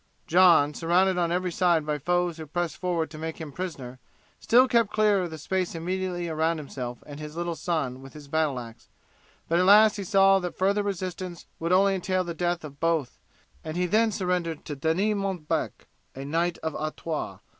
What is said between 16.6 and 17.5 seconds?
of Artois.